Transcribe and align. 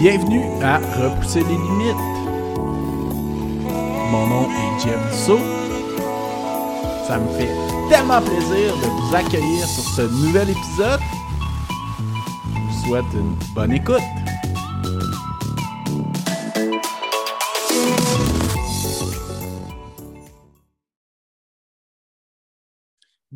Bienvenue 0.00 0.44
à 0.62 0.78
Repousser 0.78 1.40
les 1.40 1.44
limites. 1.44 1.94
Mon 4.10 4.26
nom 4.28 4.48
est 4.48 4.82
Jeff 4.82 5.12
So. 5.12 5.38
Ça 7.06 7.18
me 7.18 7.28
fait 7.36 7.50
tellement 7.90 8.22
plaisir 8.22 8.74
de 8.78 8.86
vous 8.86 9.14
accueillir 9.14 9.66
sur 9.66 9.82
ce 9.82 10.02
nouvel 10.24 10.48
épisode. 10.48 11.00
Je 11.98 12.60
vous 12.60 12.86
souhaite 12.86 13.12
une 13.12 13.36
bonne 13.54 13.72
écoute. 13.72 14.19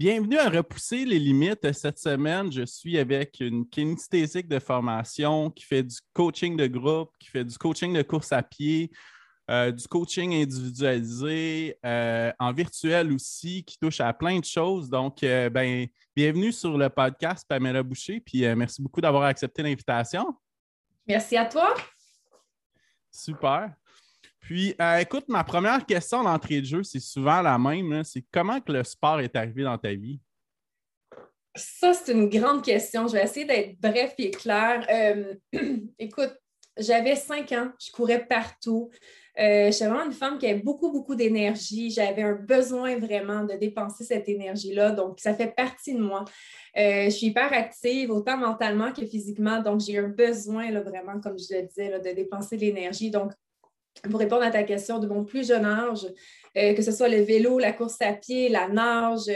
Bienvenue 0.06 0.36
à 0.36 0.50
Repousser 0.50 1.06
les 1.06 1.18
limites. 1.18 1.72
Cette 1.72 1.98
semaine, 1.98 2.52
je 2.52 2.66
suis 2.66 2.98
avec 2.98 3.40
une 3.40 3.66
kinesthésique 3.66 4.48
de 4.48 4.58
formation 4.58 5.48
qui 5.48 5.64
fait 5.64 5.82
du 5.82 5.96
coaching 6.12 6.58
de 6.58 6.66
groupe, 6.66 7.10
qui 7.18 7.30
fait 7.30 7.42
du 7.42 7.56
coaching 7.56 7.94
de 7.94 8.02
course 8.02 8.30
à 8.30 8.42
pied, 8.42 8.90
euh, 9.50 9.72
du 9.72 9.88
coaching 9.88 10.34
individualisé, 10.34 11.78
euh, 11.86 12.30
en 12.38 12.52
virtuel 12.52 13.14
aussi, 13.14 13.64
qui 13.64 13.78
touche 13.78 13.98
à 14.00 14.12
plein 14.12 14.40
de 14.40 14.44
choses. 14.44 14.90
Donc, 14.90 15.22
euh, 15.22 15.48
ben, 15.48 15.86
bienvenue 16.14 16.52
sur 16.52 16.76
le 16.76 16.90
podcast 16.90 17.46
Pamela 17.48 17.82
Boucher, 17.82 18.20
puis 18.20 18.42
merci 18.54 18.82
beaucoup 18.82 19.00
d'avoir 19.00 19.22
accepté 19.22 19.62
l'invitation. 19.62 20.36
Merci 21.06 21.34
à 21.38 21.46
toi. 21.46 21.74
Super. 23.10 23.74
Puis, 24.44 24.74
euh, 24.78 24.98
écoute, 24.98 25.24
ma 25.28 25.42
première 25.42 25.86
question 25.86 26.22
d'entrée 26.22 26.60
de 26.60 26.66
jeu, 26.66 26.82
c'est 26.82 27.00
souvent 27.00 27.40
la 27.40 27.58
même. 27.58 28.04
C'est 28.04 28.22
comment 28.30 28.60
que 28.60 28.72
le 28.72 28.84
sport 28.84 29.20
est 29.20 29.34
arrivé 29.34 29.62
dans 29.62 29.78
ta 29.78 29.94
vie? 29.94 30.20
Ça, 31.56 31.94
c'est 31.94 32.12
une 32.12 32.28
grande 32.28 32.62
question. 32.62 33.08
Je 33.08 33.14
vais 33.14 33.24
essayer 33.24 33.46
d'être 33.46 33.80
bref 33.80 34.12
et 34.18 34.30
clair. 34.30 34.86
Euh, 34.90 35.34
écoute, 35.98 36.36
j'avais 36.76 37.16
cinq 37.16 37.52
ans, 37.52 37.70
je 37.80 37.90
courais 37.90 38.26
partout. 38.26 38.90
Euh, 39.38 39.72
J'étais 39.72 39.86
vraiment 39.86 40.04
une 40.04 40.12
femme 40.12 40.36
qui 40.36 40.46
avait 40.46 40.60
beaucoup, 40.60 40.92
beaucoup 40.92 41.14
d'énergie. 41.14 41.90
J'avais 41.90 42.22
un 42.22 42.34
besoin 42.34 42.98
vraiment 42.98 43.44
de 43.44 43.54
dépenser 43.54 44.04
cette 44.04 44.28
énergie-là. 44.28 44.90
Donc, 44.90 45.20
ça 45.20 45.32
fait 45.32 45.54
partie 45.56 45.94
de 45.94 46.00
moi. 46.00 46.26
je 46.76 47.08
suis 47.08 47.28
hyper 47.28 47.50
active, 47.50 48.10
autant 48.10 48.36
mentalement 48.36 48.92
que 48.92 49.06
physiquement. 49.06 49.62
Donc, 49.62 49.80
j'ai 49.80 49.96
un 49.96 50.08
besoin, 50.08 50.70
là, 50.70 50.82
vraiment, 50.82 51.18
comme 51.18 51.38
je 51.38 51.56
le 51.56 51.62
disais, 51.62 51.98
de 51.98 52.14
dépenser 52.14 52.56
de 52.56 52.60
l'énergie. 52.60 53.10
Donc, 53.10 53.32
pour 54.02 54.20
répondre 54.20 54.42
à 54.42 54.50
ta 54.50 54.62
question, 54.62 54.98
de 54.98 55.06
mon 55.06 55.24
plus 55.24 55.48
jeune 55.48 55.64
âge, 55.64 56.06
euh, 56.56 56.74
que 56.74 56.82
ce 56.82 56.92
soit 56.92 57.08
le 57.08 57.22
vélo, 57.22 57.58
la 57.58 57.72
course 57.72 58.00
à 58.00 58.12
pied, 58.12 58.48
la 58.48 58.68
nage, 58.68 59.28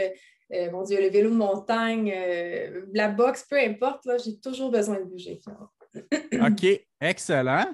euh, 0.53 0.71
mon 0.71 0.83
Dieu, 0.83 1.01
le 1.01 1.09
vélo 1.09 1.29
de 1.29 1.35
montagne, 1.35 2.13
euh, 2.15 2.85
la 2.93 3.09
boxe, 3.09 3.45
peu 3.49 3.57
importe, 3.57 4.07
j'ai 4.23 4.39
toujours 4.39 4.71
besoin 4.71 4.99
de 4.99 5.05
bouger. 5.05 5.39
OK, 6.33 6.65
excellent. 7.01 7.73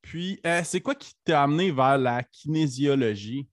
Puis, 0.00 0.40
c'est 0.64 0.80
quoi 0.80 0.96
qui 0.96 1.12
t'a 1.24 1.44
amené 1.44 1.70
vers 1.70 1.96
la 1.96 2.24
kinésiologie? 2.24 3.46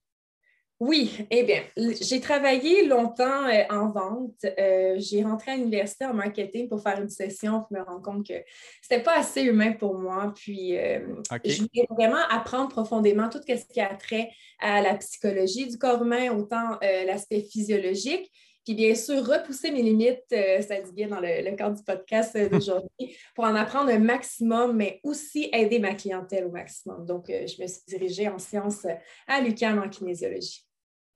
Oui, 0.80 1.28
eh 1.30 1.44
bien, 1.44 1.62
j'ai 1.76 2.22
travaillé 2.22 2.86
longtemps 2.86 3.46
euh, 3.48 3.64
en 3.70 3.90
vente. 3.92 4.46
Euh, 4.58 4.96
j'ai 4.98 5.24
rentré 5.24 5.52
à 5.52 5.58
l'université 5.58 6.06
en 6.06 6.14
marketing 6.14 6.70
pour 6.70 6.82
faire 6.82 7.02
une 7.02 7.10
session. 7.10 7.66
Je 7.70 7.78
me 7.78 7.84
rends 7.84 8.02
compte 8.02 8.26
que 8.26 8.36
ce 8.36 8.88
n'était 8.90 9.04
pas 9.04 9.18
assez 9.18 9.42
humain 9.42 9.74
pour 9.74 10.00
moi. 10.00 10.34
Puis, 10.34 10.78
euh, 10.78 11.02
je 11.44 11.64
voulais 11.64 11.86
vraiment 11.90 12.26
apprendre 12.30 12.70
profondément 12.70 13.28
tout 13.28 13.42
ce 13.46 13.66
qui 13.66 13.82
a 13.82 13.94
trait 13.94 14.30
à 14.62 14.82
la 14.82 14.96
psychologie 14.96 15.68
du 15.68 15.78
corps 15.78 16.02
humain, 16.02 16.32
autant 16.32 16.80
l'aspect 16.82 17.42
physiologique. 17.42 18.32
Puis, 18.64 18.74
bien 18.74 18.96
sûr, 18.96 19.26
repousser 19.28 19.72
mes 19.72 19.82
limites, 19.82 20.24
ça 20.30 20.80
dit 20.80 20.94
bien 20.94 21.10
dans 21.10 21.20
le, 21.20 21.56
cadre 21.58 21.76
du 21.76 21.84
podcast 21.84 22.38
d'aujourd'hui, 22.52 23.18
pour 23.36 23.44
en 23.44 23.56
apprendre 23.56 23.90
un 23.90 24.00
maximum, 24.00 24.78
mais 24.78 25.02
aussi 25.04 25.50
aider 25.52 25.80
ma 25.80 25.94
clientèle 25.94 26.46
au 26.46 26.52
maximum. 26.52 27.06
Donc, 27.06 27.26
je 27.28 27.62
me 27.62 27.68
suis 27.68 27.82
dirigée 27.86 28.30
en 28.30 28.40
sciences 28.40 28.88
à 29.28 29.42
l'UQAM 29.42 29.78
en 29.80 29.90
kinésiologie. 29.90 30.69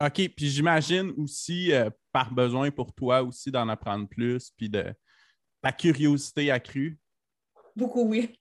OK, 0.05 0.29
puis 0.35 0.49
j'imagine 0.49 1.13
aussi, 1.17 1.71
euh, 1.71 1.89
par 2.11 2.33
besoin 2.33 2.69
pour 2.71 2.93
toi 2.93 3.23
aussi 3.23 3.49
d'en 3.49 3.69
apprendre 3.69 4.07
plus, 4.07 4.51
puis 4.57 4.69
de 4.69 4.93
ta 5.61 5.71
curiosité 5.71 6.51
accrue. 6.51 6.99
Beaucoup, 7.75 8.09
oui. 8.09 8.37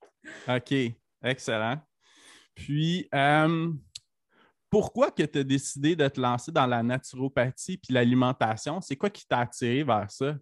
OK, 0.48 0.74
excellent. 1.22 1.80
Puis, 2.54 3.08
euh, 3.14 3.72
pourquoi 4.68 5.10
que 5.10 5.22
tu 5.22 5.38
as 5.38 5.44
décidé 5.44 5.94
de 5.94 6.08
te 6.08 6.20
lancer 6.20 6.50
dans 6.50 6.66
la 6.66 6.82
naturopathie 6.82 7.76
puis 7.76 7.94
l'alimentation? 7.94 8.80
C'est 8.80 8.96
quoi 8.96 9.10
qui 9.10 9.26
t'a 9.26 9.40
attiré 9.40 9.84
vers 9.84 10.10
ça? 10.10 10.36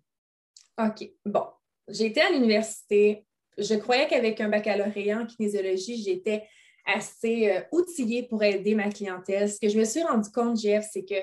OK, 0.79 1.11
bon. 1.25 1.47
J'étais 1.89 2.23
à 2.23 2.31
l'université. 2.31 3.27
Je 3.59 3.75
croyais 3.75 4.09
qu'avec 4.09 4.41
un 4.41 4.49
baccalauréat 4.49 5.21
en 5.21 5.27
kinésiologie, 5.27 6.03
j'étais 6.03 6.49
assez 6.95 7.51
euh, 7.51 7.61
outillée 7.73 8.25
pour 8.25 8.43
aider 8.43 8.75
ma 8.75 8.91
clientèle. 8.91 9.51
Ce 9.51 9.59
que 9.59 9.69
je 9.69 9.79
me 9.79 9.85
suis 9.85 10.03
rendu 10.03 10.31
compte, 10.31 10.61
Jeff, 10.61 10.87
c'est 10.93 11.05
que 11.05 11.15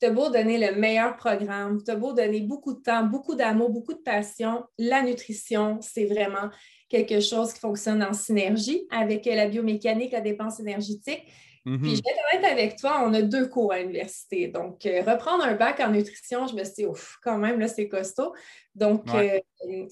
tu 0.00 0.06
as 0.06 0.10
beau 0.10 0.30
donner 0.30 0.58
le 0.58 0.78
meilleur 0.78 1.16
programme, 1.16 1.82
tu 1.84 1.90
as 1.90 1.96
beau 1.96 2.12
donner 2.12 2.40
beaucoup 2.40 2.74
de 2.74 2.80
temps, 2.80 3.04
beaucoup 3.04 3.34
d'amour, 3.34 3.70
beaucoup 3.70 3.94
de 3.94 4.02
passion, 4.02 4.64
la 4.78 5.02
nutrition, 5.02 5.78
c'est 5.80 6.04
vraiment 6.04 6.50
quelque 6.88 7.20
chose 7.20 7.52
qui 7.52 7.60
fonctionne 7.60 8.02
en 8.02 8.12
synergie 8.12 8.86
avec 8.90 9.24
la 9.26 9.46
biomécanique, 9.46 10.12
la 10.12 10.20
dépense 10.20 10.60
énergétique. 10.60 11.24
Puis 11.64 11.72
mhm. 11.72 11.84
je 11.84 11.90
vais 11.90 12.10
être 12.10 12.34
honnête 12.34 12.52
avec 12.52 12.76
toi, 12.76 13.02
on 13.06 13.14
a 13.14 13.22
deux 13.22 13.48
cours 13.48 13.72
à 13.72 13.78
l'université. 13.78 14.48
Donc, 14.48 14.84
euh, 14.84 15.00
reprendre 15.00 15.44
un 15.44 15.54
bac 15.54 15.80
en 15.80 15.90
nutrition, 15.90 16.46
je 16.46 16.54
me 16.54 16.62
suis 16.62 16.74
dit, 16.74 16.86
ouf, 16.86 17.16
quand 17.22 17.38
même, 17.38 17.58
là, 17.58 17.68
c'est 17.68 17.88
costaud. 17.88 18.34
Donc, 18.74 19.04
euh, 19.14 19.40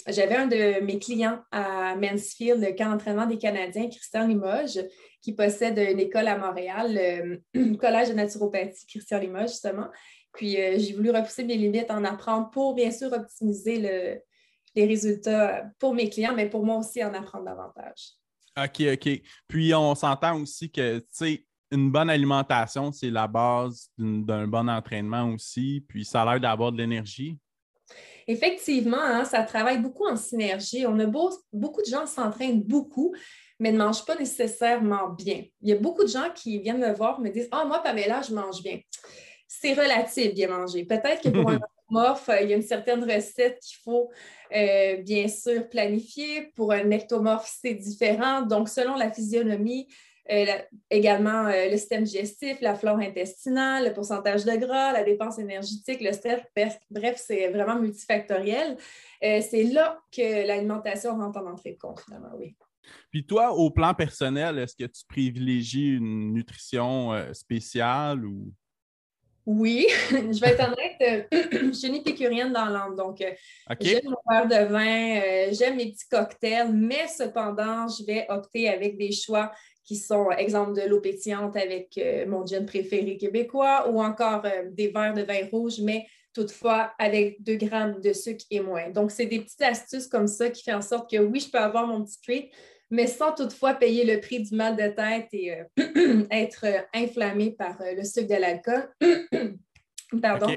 j'avais 0.07 0.35
un 0.35 0.47
de 0.47 0.85
mes 0.85 0.99
clients 0.99 1.41
à 1.51 1.97
Mansfield, 1.97 2.63
le 2.63 2.73
camp 2.77 2.91
d'entraînement 2.91 3.25
des 3.25 3.39
Canadiens, 3.39 3.89
Christian 3.89 4.27
Limoges, 4.27 4.81
qui 5.23 5.33
possède 5.33 5.79
une 5.79 6.01
école 6.01 6.29
à 6.29 6.37
Montréal, 6.37 7.41
le 7.55 7.77
Collège 7.77 8.09
de 8.09 8.15
naturopathie 8.15 8.87
Christian 8.87 9.19
Limoges, 9.19 9.51
justement. 9.51 9.89
Puis, 10.33 10.61
euh, 10.61 10.75
j'ai 10.79 10.95
voulu 10.95 11.11
repousser 11.11 11.45
mes 11.45 11.57
limites, 11.57 11.91
en 11.91 12.05
apprendre 12.05 12.51
pour, 12.51 12.75
bien 12.75 12.91
sûr, 12.91 13.13
optimiser 13.13 14.21
les 14.75 14.87
résultats 14.87 15.65
pour 15.79 15.95
mes 15.95 16.09
clients, 16.09 16.35
mais 16.35 16.49
pour 16.49 16.65
moi 16.65 16.79
aussi, 16.79 17.05
en 17.05 17.15
apprendre 17.15 17.45
davantage. 17.45 18.15
OK, 18.59 18.83
OK. 18.95 19.23
Puis, 19.47 19.75
on 19.75 19.95
s'entend 19.95 20.41
aussi 20.41 20.71
que, 20.71 20.99
tu 20.99 21.07
sais, 21.11 21.47
une 21.71 21.91
bonne 21.91 22.11
alimentation, 22.11 22.93
c'est 22.93 23.11
la 23.11 23.27
base 23.27 23.91
d'un 23.97 24.47
bon 24.47 24.69
entraînement 24.69 25.33
aussi, 25.33 25.85
puis 25.89 26.05
ça 26.05 26.23
a 26.23 26.33
l'air 26.33 26.41
d'avoir 26.41 26.71
de 26.71 26.77
l'énergie. 26.79 27.39
Effectivement, 28.27 29.01
hein, 29.01 29.25
ça 29.25 29.43
travaille 29.43 29.81
beaucoup 29.81 30.07
en 30.07 30.17
synergie. 30.17 30.87
On 30.87 30.99
a 30.99 31.07
beaucoup 31.07 31.83
de 31.83 31.91
gens 31.91 32.07
s'entraînent 32.07 32.63
beaucoup, 32.63 33.15
mais 33.63 33.71
ne 33.71 33.79
mangent 33.79 34.05
pas 34.05 34.17
nécessairement 34.17 35.11
bien. 35.11 35.45
Il 35.61 35.69
y 35.69 35.73
a 35.73 35.77
beaucoup 35.77 36.03
de 36.03 36.09
gens 36.09 36.31
qui 36.35 36.59
viennent 36.59 36.81
me 36.81 36.93
voir 36.93 37.21
et 37.21 37.23
me 37.23 37.31
disent 37.31 37.49
Ah, 37.53 37.65
moi, 37.65 37.79
Pamela, 37.79 38.21
je 38.21 38.35
mange 38.35 38.61
bien. 38.61 38.81
C'est 39.47 39.75
relatif 39.75 40.35
bien 40.35 40.49
manger. 40.49 40.85
Peut-être 40.85 41.23
que 41.23 41.29
pour 41.29 41.49
un 41.49 41.61
ectomorphe, 41.87 42.29
il 42.43 42.51
y 42.51 42.53
a 42.53 42.57
une 42.57 42.63
certaine 42.63 43.05
recette 43.05 43.61
qu'il 43.61 43.79
faut 43.85 44.11
euh, 44.53 44.97
bien 45.03 45.29
sûr 45.29 45.69
planifier. 45.69 46.51
Pour 46.57 46.73
un 46.73 46.91
ectomorphe, 46.91 47.57
c'est 47.63 47.75
différent. 47.75 48.43
Donc, 48.43 48.69
selon 48.69 48.97
la 48.97 49.13
physionomie, 49.13 49.87
euh, 50.31 50.47
également 50.91 51.47
euh, 51.47 51.69
le 51.69 51.77
système 51.77 52.03
digestif, 52.03 52.61
la 52.61 52.75
flore 52.75 52.99
intestinale, 52.99 53.87
le 53.87 53.93
pourcentage 53.93 54.45
de 54.45 54.57
gras, 54.57 54.93
la 54.93 55.05
dépense 55.05 55.39
énergétique, 55.39 56.01
le 56.01 56.13
stress. 56.13 56.41
Bref, 56.91 57.23
c'est 57.25 57.49
vraiment 57.49 57.79
multifactoriel. 57.79 58.77
Euh, 59.23 59.41
c'est 59.41 59.65
là 59.65 60.01
que 60.11 60.47
l'alimentation 60.47 61.17
rentre 61.17 61.39
en 61.39 61.47
entrée 61.47 61.73
de 61.73 61.79
compte, 61.79 62.01
finalement, 62.01 62.33
oui. 62.37 62.57
Puis 63.11 63.27
toi, 63.27 63.53
au 63.53 63.71
plan 63.71 63.95
personnel, 63.95 64.59
est-ce 64.59 64.77
que 64.77 64.85
tu 64.85 65.05
privilégies 65.09 65.97
une 65.97 66.33
nutrition 66.33 67.13
spéciale 67.33 68.25
ou? 68.25 68.53
Oui, 69.45 69.89
je 70.11 70.41
vais 70.41 70.51
être 70.51 70.69
honnête, 70.69 71.29
je 71.53 71.73
suis 71.73 71.89
une 71.89 71.97
épicurienne 71.97 72.53
dans 72.53 72.67
l'âme. 72.67 72.95
Donc, 72.95 73.23
j'aime 73.81 74.05
mon 74.05 74.17
verre 74.31 74.47
de 74.47 74.73
vin, 74.73 75.53
j'aime 75.53 75.77
mes 75.77 75.91
petits 75.91 76.09
cocktails, 76.09 76.73
mais 76.73 77.09
cependant, 77.09 77.89
je 77.89 78.05
vais 78.07 78.25
opter 78.29 78.69
avec 78.69 78.97
des 78.97 79.11
choix 79.11 79.51
qui 79.85 79.97
sont, 79.97 80.31
exemple, 80.31 80.81
de 80.81 80.89
l'eau 80.89 81.01
pétillante 81.01 81.57
avec 81.57 81.99
euh, 81.99 82.27
mon 82.27 82.47
gin 82.47 82.65
préféré 82.65 83.17
québécois 83.17 83.89
ou 83.91 84.03
encore 84.03 84.43
euh, 84.45 84.71
des 84.71 84.89
verres 84.89 85.15
de 85.15 85.23
vin 85.23 85.47
rouge, 85.51 85.81
mais 85.81 86.07
toutefois 86.33 86.93
avec 86.99 87.43
2 87.43 87.57
grammes 87.57 88.01
de 88.01 88.13
sucre 88.13 88.45
et 88.51 88.61
moins. 88.61 88.91
Donc, 88.91 89.11
c'est 89.11 89.27
des 89.27 89.41
petites 89.41 89.63
astuces 89.63 90.07
comme 90.07 90.29
ça 90.29 90.51
qui 90.51 90.63
font 90.63 90.77
en 90.77 90.83
sorte 90.83 91.11
que 91.11 91.19
oui, 91.19 91.41
je 91.41 91.51
peux 91.51 91.59
avoir 91.59 91.87
mon 91.87 92.05
petit 92.05 92.21
treat, 92.23 92.51
mais 92.93 93.09
sans 93.09 93.33
toutefois 93.33 93.75
payer 93.75 94.05
le 94.05 94.21
prix 94.21 94.43
du 94.43 94.55
mal 94.55 94.77
de 94.77 94.89
tête 94.89 95.29
et 95.33 95.53
euh, 95.53 96.25
être 96.31 96.67
inflammé 96.95 97.51
par 97.51 97.77
le 97.81 98.05
sucre 98.05 98.29
de 98.29 98.41
l'alcool. 98.41 98.89
Pardon. 100.23 100.55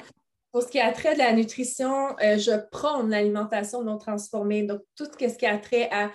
Pour 0.52 0.62
ce 0.62 0.68
qui 0.68 0.80
a 0.80 0.92
trait 0.92 1.14
de 1.16 1.20
la 1.20 1.34
nutrition, 1.34 2.16
je 2.20 2.70
prône 2.70 3.10
l'alimentation 3.10 3.84
non 3.84 3.98
transformée. 3.98 4.64
Donc, 4.64 4.82
tout 4.96 5.06
ce 5.06 5.38
qui 5.38 5.46
a 5.46 5.58
trait 5.58 5.90
à 5.92 6.12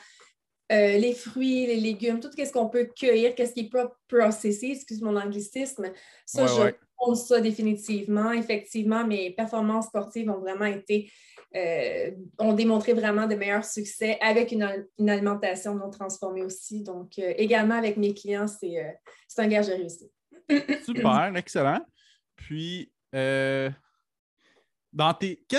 euh, 0.71 0.99
les 0.99 1.15
fruits, 1.15 1.67
les 1.67 1.81
légumes, 1.81 2.21
tout 2.21 2.31
ce 2.31 2.53
qu'on 2.53 2.69
peut 2.69 2.89
cueillir, 2.97 3.35
qu'est-ce 3.35 3.55
qui 3.55 3.61
est 3.61 3.71
pas 3.71 3.93
processé, 4.07 4.71
excuse 4.71 5.03
mon 5.03 5.17
anglicisme. 5.17 5.91
Ça, 6.25 6.47
je 6.47 6.73
pense 6.97 7.27
ça 7.27 7.41
définitivement. 7.41 8.31
Effectivement, 8.31 9.05
mes 9.05 9.33
performances 9.33 9.87
sportives 9.87 10.31
ont 10.31 10.39
vraiment 10.39 10.67
été 10.67 11.11
ont 12.39 12.53
démontré 12.53 12.93
vraiment 12.93 13.27
de 13.27 13.35
meilleurs 13.35 13.65
succès 13.65 14.19
avec 14.21 14.53
une, 14.53 14.63
alimentation 15.09 15.75
non 15.75 15.91
transformée 15.91 16.43
aussi. 16.43 16.83
Donc, 16.83 17.19
également 17.19 17.75
avec 17.75 17.97
mes 17.97 18.15
clients, 18.15 18.47
c'est 18.47 18.99
un 19.39 19.49
gage 19.49 19.69
de 19.69 19.73
réussite. 19.73 20.13
Super, 20.85 21.33
excellent. 21.37 21.81
Puis, 22.37 22.93
qu'est-ce 23.13 23.73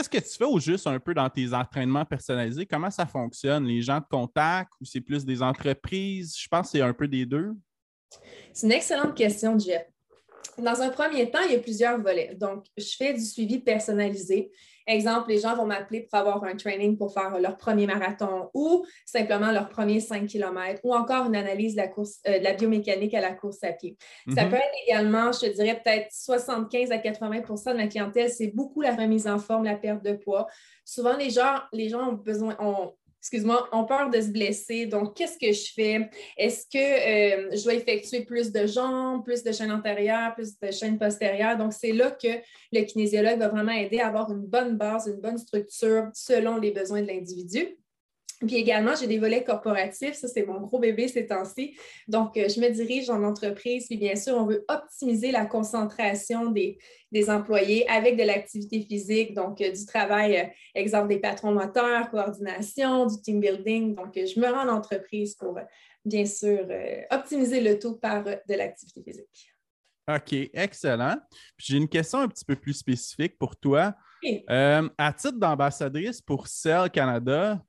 que 0.09 0.17
tu 0.17 0.37
fais 0.37 0.45
au 0.45 0.59
juste 0.59 0.87
un 0.87 0.99
peu 0.99 1.13
dans 1.13 1.29
tes 1.29 1.53
entraînements 1.53 2.05
personnalisés? 2.05 2.65
Comment 2.65 2.91
ça 2.91 3.05
fonctionne? 3.05 3.65
Les 3.65 3.81
gens 3.81 4.01
te 4.01 4.07
contactent 4.09 4.73
ou 4.79 4.85
c'est 4.85 5.01
plus 5.01 5.25
des 5.25 5.41
entreprises? 5.41 6.35
Je 6.37 6.47
pense 6.47 6.67
que 6.67 6.77
c'est 6.77 6.81
un 6.81 6.93
peu 6.93 7.07
des 7.07 7.25
deux. 7.25 7.53
C'est 8.53 8.67
une 8.67 8.73
excellente 8.73 9.15
question, 9.15 9.57
Jeff. 9.57 9.85
Dans 10.57 10.81
un 10.81 10.89
premier 10.89 11.29
temps, 11.31 11.41
il 11.45 11.53
y 11.53 11.55
a 11.55 11.59
plusieurs 11.59 11.99
volets. 11.99 12.35
Donc, 12.35 12.65
je 12.77 12.95
fais 12.97 13.13
du 13.13 13.21
suivi 13.21 13.59
personnalisé. 13.59 14.51
Exemple, 14.87 15.29
les 15.29 15.39
gens 15.39 15.55
vont 15.55 15.65
m'appeler 15.65 16.01
pour 16.01 16.19
avoir 16.19 16.43
un 16.43 16.55
training 16.55 16.97
pour 16.97 17.13
faire 17.13 17.39
leur 17.39 17.57
premier 17.57 17.85
marathon 17.85 18.49
ou 18.53 18.83
simplement 19.05 19.51
leur 19.51 19.69
premier 19.69 19.99
5 19.99 20.27
km 20.27 20.81
ou 20.83 20.93
encore 20.93 21.27
une 21.27 21.35
analyse 21.35 21.73
de 21.75 21.81
la, 21.81 21.87
course, 21.87 22.19
euh, 22.27 22.39
de 22.39 22.43
la 22.43 22.53
biomécanique 22.53 23.13
à 23.13 23.21
la 23.21 23.31
course 23.31 23.63
à 23.63 23.73
pied. 23.73 23.95
Ça 24.33 24.43
mhm. 24.43 24.49
peut 24.49 24.55
être 24.55 24.75
également, 24.87 25.31
je 25.31 25.41
te 25.41 25.53
dirais, 25.53 25.79
peut-être 25.83 26.07
75 26.11 26.91
à 26.91 26.97
80% 26.97 27.71
de 27.71 27.77
ma 27.77 27.87
clientèle, 27.87 28.29
c'est 28.29 28.47
beaucoup 28.47 28.81
la 28.81 28.95
remise 28.95 29.27
en 29.27 29.39
forme, 29.39 29.65
la 29.65 29.75
perte 29.75 30.03
de 30.03 30.13
poids. 30.13 30.47
Souvent, 30.83 31.15
les 31.15 31.29
gens, 31.29 31.59
les 31.71 31.89
gens 31.89 32.09
ont 32.09 32.13
besoin, 32.13 32.57
ont, 32.59 32.93
excuse-moi, 33.21 33.69
ont 33.71 33.85
peur 33.85 34.09
de 34.09 34.19
se 34.19 34.29
blesser. 34.29 34.87
Donc, 34.87 35.15
qu'est-ce 35.15 35.37
que 35.37 35.51
je 35.51 35.71
fais? 35.73 36.09
Est-ce 36.37 36.65
que 36.65 36.77
euh, 36.77 37.55
je 37.55 37.63
dois 37.63 37.75
effectuer 37.75 38.25
plus 38.25 38.51
de 38.51 38.65
jambes, 38.65 39.23
plus 39.23 39.43
de 39.43 39.51
chaînes 39.51 39.71
antérieures, 39.71 40.33
plus 40.33 40.59
de 40.59 40.71
chaînes 40.71 40.97
postérieures? 40.97 41.55
Donc, 41.55 41.71
c'est 41.71 41.91
là 41.91 42.09
que 42.09 42.39
le 42.71 42.81
kinésiologue 42.81 43.37
va 43.37 43.47
vraiment 43.47 43.73
aider 43.73 43.99
à 43.99 44.07
avoir 44.07 44.31
une 44.31 44.47
bonne 44.47 44.75
base, 44.75 45.07
une 45.07 45.21
bonne 45.21 45.37
structure 45.37 46.09
selon 46.13 46.57
les 46.57 46.71
besoins 46.71 47.03
de 47.03 47.07
l'individu. 47.07 47.77
Puis 48.47 48.55
également, 48.55 48.95
j'ai 48.99 49.07
des 49.07 49.19
volets 49.19 49.43
corporatifs. 49.43 50.15
Ça, 50.15 50.27
c'est 50.27 50.45
mon 50.45 50.59
gros 50.61 50.79
bébé 50.79 51.07
ces 51.07 51.27
temps-ci. 51.27 51.77
Donc, 52.07 52.37
euh, 52.37 52.49
je 52.49 52.59
me 52.59 52.69
dirige 52.69 53.09
en 53.09 53.23
entreprise. 53.23 53.85
Puis 53.85 53.97
bien 53.97 54.15
sûr, 54.15 54.35
on 54.35 54.45
veut 54.45 54.65
optimiser 54.67 55.31
la 55.31 55.45
concentration 55.45 56.49
des, 56.49 56.77
employés 57.29 57.87
avec 57.89 58.17
de 58.17 58.23
l'activité 58.23 58.81
physique, 58.81 59.33
donc 59.33 59.61
euh, 59.61 59.71
du 59.71 59.85
travail, 59.85 60.37
euh, 60.37 60.43
exemple 60.73 61.09
des 61.09 61.19
patrons 61.19 61.51
moteurs, 61.51 62.09
coordination, 62.09 63.05
du 63.05 63.21
team 63.21 63.39
building. 63.39 63.95
Donc, 63.95 64.13
je 64.15 64.39
me 64.39 64.47
rends 64.47 64.67
en 64.67 64.75
entreprise 64.75 65.35
pour, 65.35 65.59
bien 66.03 66.25
sûr, 66.25 66.65
optimiser 67.11 67.61
le 67.61 67.77
tout 67.77 67.97
par 67.97 68.23
de 68.23 68.55
l'activité 68.55 69.03
physique. 69.03 69.53
OK, 70.09 70.33
excellent. 70.53 71.17
J'ai 71.57 71.77
une 71.77 71.87
question 71.87 72.19
un 72.19 72.27
petit 72.27 72.43
peu 72.43 72.55
plus 72.55 72.73
spécifique 72.73 73.37
pour 73.37 73.55
toi. 73.55 73.93
à 74.47 75.13
titre 75.13 75.37
d'ambassadrice 75.37 76.21
pour 76.21 76.47
Cell 76.47 76.89
Canada, 76.89 77.61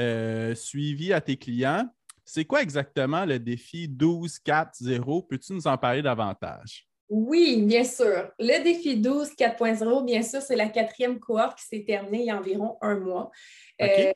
euh, 0.00 0.54
suivi 0.54 1.12
à 1.12 1.20
tes 1.20 1.36
clients. 1.36 1.86
C'est 2.24 2.44
quoi 2.44 2.62
exactement 2.62 3.24
le 3.24 3.38
défi 3.38 3.88
12.4.0? 3.88 5.26
Peux-tu 5.26 5.52
nous 5.52 5.66
en 5.66 5.76
parler 5.76 6.00
davantage? 6.00 6.88
Oui, 7.10 7.62
bien 7.62 7.82
sûr. 7.82 8.30
Le 8.38 8.62
défi 8.62 8.96
12 8.96 9.30
4.0, 9.36 10.04
bien 10.04 10.22
sûr, 10.22 10.40
c'est 10.40 10.54
la 10.54 10.68
quatrième 10.68 11.18
cohorte 11.18 11.58
qui 11.58 11.64
s'est 11.66 11.84
terminée 11.84 12.20
il 12.20 12.26
y 12.26 12.30
a 12.30 12.38
environ 12.38 12.78
un 12.80 13.00
mois. 13.00 13.32
Euh, 13.82 14.12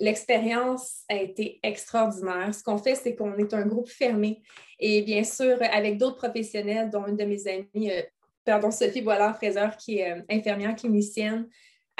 l'expérience 0.00 1.02
a 1.10 1.16
été 1.16 1.60
extraordinaire. 1.62 2.54
Ce 2.54 2.62
qu'on 2.62 2.78
fait, 2.78 2.94
c'est 2.94 3.14
qu'on 3.14 3.36
est 3.36 3.52
un 3.52 3.66
groupe 3.66 3.90
fermé 3.90 4.40
et 4.78 5.02
bien 5.02 5.24
sûr, 5.24 5.58
avec 5.60 5.98
d'autres 5.98 6.16
professionnels, 6.16 6.88
dont 6.88 7.06
une 7.06 7.16
de 7.16 7.24
mes 7.24 7.46
amies, 7.48 7.90
euh, 7.90 8.00
pardon, 8.46 8.70
Sophie 8.70 9.02
Boilard-Fraser, 9.02 9.76
qui 9.78 9.98
est 9.98 10.24
infirmière 10.30 10.74
clinicienne, 10.74 11.48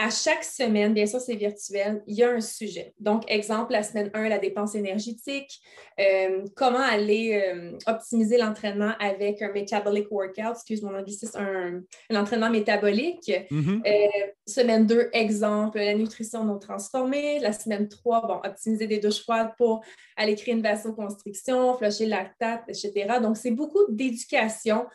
à 0.00 0.10
chaque 0.10 0.44
semaine, 0.44 0.94
bien 0.94 1.06
sûr, 1.06 1.20
c'est 1.20 1.34
virtuel, 1.34 2.04
il 2.06 2.14
y 2.14 2.22
a 2.22 2.30
un 2.30 2.40
sujet. 2.40 2.94
Donc, 3.00 3.24
exemple, 3.26 3.72
la 3.72 3.82
semaine 3.82 4.12
1, 4.14 4.28
la 4.28 4.38
dépense 4.38 4.76
énergétique, 4.76 5.60
euh, 5.98 6.44
comment 6.54 6.78
aller 6.78 7.42
euh, 7.44 7.76
optimiser 7.84 8.38
l'entraînement 8.38 8.92
avec 9.00 9.42
un 9.42 9.50
metabolic 9.50 10.06
workout, 10.12 10.52
excuse 10.52 10.82
mon 10.82 10.96
anglicisme, 10.96 11.36
un, 11.40 11.80
un 12.10 12.20
entraînement 12.20 12.48
métabolique. 12.48 13.28
Mm-hmm. 13.50 13.80
Euh, 13.88 14.26
semaine 14.46 14.86
2, 14.86 15.10
exemple, 15.12 15.78
la 15.78 15.94
nutrition 15.94 16.44
non 16.44 16.60
transformée. 16.60 17.40
La 17.40 17.52
semaine 17.52 17.88
3, 17.88 18.26
bon, 18.28 18.40
optimiser 18.48 18.86
des 18.86 19.00
douches 19.00 19.22
froides 19.24 19.50
pour 19.58 19.84
aller 20.16 20.36
créer 20.36 20.54
une 20.54 20.62
vasoconstriction, 20.62 21.76
flusher 21.76 22.06
lactate, 22.06 22.62
etc. 22.68 23.18
Donc, 23.20 23.36
c'est 23.36 23.50
beaucoup 23.50 23.82
d'éducation 23.88 24.86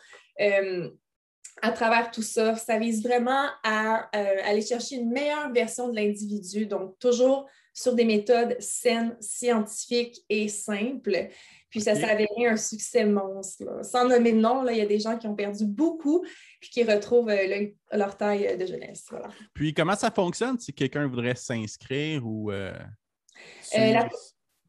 à 1.62 1.70
travers 1.70 2.10
tout 2.10 2.22
ça. 2.22 2.56
Ça 2.56 2.78
vise 2.78 3.02
vraiment 3.02 3.48
à 3.62 4.08
euh, 4.16 4.36
aller 4.44 4.62
chercher 4.62 4.96
une 4.96 5.10
meilleure 5.10 5.52
version 5.52 5.88
de 5.88 5.96
l'individu, 5.96 6.66
donc 6.66 6.98
toujours 6.98 7.48
sur 7.72 7.94
des 7.94 8.04
méthodes 8.04 8.56
saines, 8.60 9.16
scientifiques 9.20 10.20
et 10.28 10.48
simples. 10.48 11.28
Puis 11.70 11.80
ça 11.80 11.96
s'est 11.96 12.08
avéré 12.08 12.46
un 12.46 12.56
succès 12.56 13.04
monstre. 13.04 13.64
Sans 13.82 14.08
nommer 14.08 14.32
de 14.32 14.38
nom, 14.38 14.64
il 14.68 14.76
y 14.76 14.80
a 14.80 14.86
des 14.86 15.00
gens 15.00 15.18
qui 15.18 15.26
ont 15.26 15.34
perdu 15.34 15.64
beaucoup 15.64 16.24
puis 16.60 16.70
qui 16.70 16.84
retrouvent 16.84 17.30
euh, 17.30 17.66
leur 17.90 18.16
taille 18.16 18.56
de 18.56 18.64
jeunesse. 18.64 19.08
Puis 19.54 19.74
comment 19.74 19.96
ça 19.96 20.10
fonctionne 20.12 20.58
si 20.58 20.72
quelqu'un 20.72 21.08
voudrait 21.08 21.34
s'inscrire 21.34 22.24
ou 22.24 22.52
euh, 22.52 22.72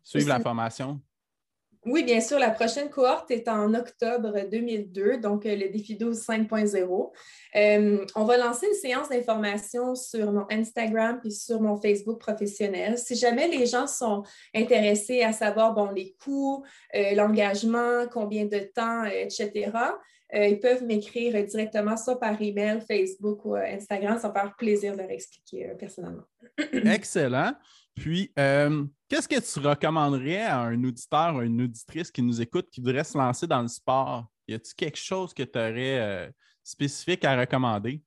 suivre 0.03 0.29
la 0.29 0.39
formation? 0.39 0.99
Oui, 1.85 2.03
bien 2.03 2.19
sûr. 2.19 2.39
La 2.39 2.49
prochaine 2.49 2.89
cohorte 2.89 3.29
est 3.29 3.47
en 3.47 3.73
octobre 3.75 4.33
2002, 4.51 5.17
donc 5.17 5.45
euh, 5.45 5.55
le 5.55 5.69
défi 5.69 5.95
12 5.95 6.19
5.0. 6.19 7.11
Euh, 7.55 8.05
on 8.15 8.23
va 8.23 8.37
lancer 8.37 8.65
une 8.65 8.73
séance 8.73 9.09
d'information 9.09 9.93
sur 9.93 10.31
mon 10.31 10.47
Instagram 10.49 11.21
et 11.23 11.29
sur 11.29 11.61
mon 11.61 11.79
Facebook 11.79 12.19
professionnel. 12.19 12.97
Si 12.97 13.15
jamais 13.15 13.47
les 13.47 13.67
gens 13.67 13.85
sont 13.85 14.23
intéressés 14.55 15.21
à 15.21 15.31
savoir 15.31 15.75
bon, 15.75 15.91
les 15.91 16.15
coûts, 16.23 16.65
euh, 16.95 17.13
l'engagement, 17.13 18.07
combien 18.11 18.45
de 18.45 18.59
temps, 18.73 19.05
etc., 19.05 19.71
ils 20.33 20.59
peuvent 20.59 20.83
m'écrire 20.83 21.45
directement 21.45 21.95
soit 21.95 22.19
par 22.19 22.41
email, 22.41 22.81
Facebook 22.81 23.45
ou 23.45 23.55
Instagram. 23.55 24.17
Ça 24.19 24.27
va 24.27 24.41
faire 24.41 24.55
plaisir 24.57 24.93
de 24.93 24.97
leur 24.97 25.11
expliquer 25.11 25.71
personnellement. 25.79 26.25
Excellent. 26.57 27.53
Puis, 27.95 28.31
euh, 28.37 28.83
qu'est-ce 29.07 29.27
que 29.27 29.39
tu 29.39 29.65
recommanderais 29.65 30.43
à 30.43 30.59
un 30.59 30.83
auditeur 30.83 31.35
ou 31.35 31.41
une 31.41 31.61
auditrice 31.61 32.11
qui 32.11 32.21
nous 32.21 32.41
écoute, 32.41 32.69
qui 32.69 32.81
voudrait 32.81 33.03
se 33.03 33.17
lancer 33.17 33.47
dans 33.47 33.61
le 33.61 33.67
sport? 33.67 34.25
Y 34.47 34.55
a-t-il 34.55 34.75
quelque 34.75 34.97
chose 34.97 35.33
que 35.33 35.43
tu 35.43 35.57
aurais 35.57 35.99
euh, 35.99 36.29
spécifique 36.63 37.23
à 37.25 37.39
recommander? 37.39 38.01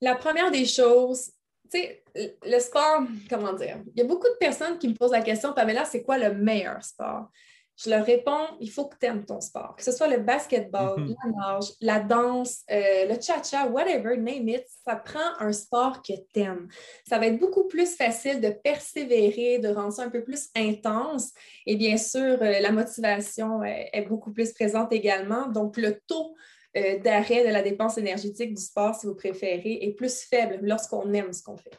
La 0.00 0.16
première 0.16 0.50
des 0.50 0.66
choses, 0.66 1.30
tu 1.70 1.78
sais, 1.78 2.04
le 2.14 2.58
sport, 2.58 3.02
comment 3.30 3.52
dire? 3.52 3.82
Il 3.94 4.00
y 4.00 4.02
a 4.02 4.06
beaucoup 4.06 4.28
de 4.28 4.38
personnes 4.38 4.78
qui 4.78 4.88
me 4.88 4.94
posent 4.94 5.12
la 5.12 5.22
question, 5.22 5.52
Pamela, 5.52 5.84
c'est 5.84 6.02
quoi 6.02 6.18
le 6.18 6.34
meilleur 6.34 6.82
sport? 6.82 7.30
Je 7.76 7.90
leur 7.90 8.04
réponds, 8.04 8.46
il 8.60 8.70
faut 8.70 8.86
que 8.86 8.96
tu 8.98 9.06
aimes 9.06 9.24
ton 9.24 9.40
sport, 9.40 9.76
que 9.76 9.84
ce 9.84 9.92
soit 9.92 10.08
le 10.08 10.18
basketball, 10.18 10.98
mhm. 10.98 11.14
la 11.22 11.30
nage, 11.30 11.64
la 11.80 12.00
danse, 12.00 12.62
euh, 12.70 13.06
le 13.06 13.20
cha-cha, 13.20 13.66
whatever, 13.66 14.16
name 14.16 14.48
it, 14.48 14.64
ça 14.86 14.96
prend 14.96 15.38
un 15.40 15.52
sport 15.52 16.00
que 16.00 16.14
tu 16.32 16.40
aimes. 16.40 16.68
Ça 17.06 17.18
va 17.18 17.26
être 17.26 17.38
beaucoup 17.38 17.68
plus 17.68 17.94
facile 17.94 18.40
de 18.40 18.48
persévérer, 18.48 19.58
de 19.58 19.68
rendre 19.68 19.92
ça 19.92 20.04
un 20.04 20.10
peu 20.10 20.24
plus 20.24 20.48
intense. 20.56 21.32
Et 21.66 21.76
bien 21.76 21.98
sûr, 21.98 22.38
euh, 22.40 22.60
la 22.60 22.72
motivation 22.72 23.62
est 23.62 24.06
beaucoup 24.08 24.32
plus 24.32 24.52
présente 24.52 24.92
également. 24.92 25.48
Donc, 25.48 25.76
le 25.76 26.00
taux 26.06 26.34
euh, 26.76 26.98
d'arrêt 26.98 27.46
de 27.46 27.52
la 27.52 27.62
dépense 27.62 27.96
énergétique 27.96 28.52
du 28.52 28.60
sport, 28.60 28.94
si 28.94 29.06
vous 29.06 29.14
préférez, 29.14 29.78
est 29.80 29.92
plus 29.92 30.22
faible 30.22 30.58
lorsqu'on 30.60 31.10
aime 31.14 31.32
ce 31.32 31.42
qu'on 31.42 31.56
fait. 31.56 31.70